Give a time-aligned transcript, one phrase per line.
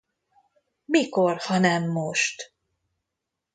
[0.85, 2.53] Mikor, ha nem most?